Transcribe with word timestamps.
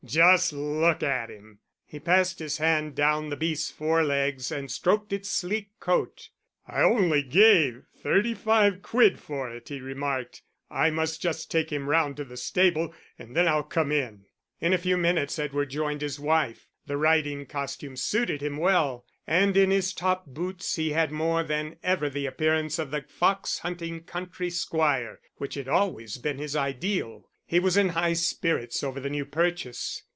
Just 0.03 0.51
look 0.51 1.03
at 1.03 1.29
him." 1.29 1.59
He 1.85 1.99
passed 1.99 2.39
his 2.39 2.57
hand 2.57 2.95
down 2.95 3.29
the 3.29 3.37
beast's 3.37 3.69
forelegs 3.69 4.51
and 4.51 4.69
stroked 4.69 5.13
its 5.13 5.29
sleek 5.29 5.69
coat. 5.79 6.29
"I 6.67 6.81
only 6.81 7.21
gave 7.21 7.83
thirty 8.01 8.33
five 8.33 8.81
quid 8.81 9.19
for 9.19 9.51
it," 9.51 9.69
he 9.69 9.79
remarked. 9.79 10.41
"I 10.71 10.89
must 10.89 11.21
just 11.21 11.51
take 11.51 11.71
him 11.71 11.87
round 11.87 12.17
to 12.17 12.25
the 12.25 12.35
stable 12.35 12.93
and 13.19 13.35
then 13.35 13.47
I'll 13.47 13.63
come 13.63 13.91
in." 13.91 14.25
In 14.59 14.73
a 14.73 14.79
few 14.79 14.97
minutes 14.97 15.37
Edward 15.39 15.69
joined 15.69 16.01
his 16.01 16.19
wife. 16.19 16.67
The 16.87 16.97
riding 16.97 17.45
costume 17.45 17.95
suited 17.95 18.41
him 18.41 18.57
well, 18.57 19.05
and 19.27 19.55
in 19.55 19.69
his 19.69 19.93
top 19.93 20.25
boots 20.25 20.75
he 20.77 20.91
had 20.93 21.11
more 21.11 21.43
than 21.43 21.77
ever 21.83 22.09
the 22.09 22.25
appearance 22.25 22.79
of 22.79 22.89
the 22.91 23.03
fox 23.03 23.59
hunting 23.59 24.01
country 24.03 24.49
squire, 24.49 25.19
which 25.35 25.53
had 25.53 25.67
always 25.69 26.17
been 26.17 26.39
his 26.39 26.55
ideal. 26.55 27.27
He 27.45 27.59
was 27.59 27.75
in 27.75 27.89
high 27.89 28.13
spirits 28.13 28.81
over 28.81 29.01
the 29.01 29.09
new 29.09 29.25
purchase. 29.25 30.03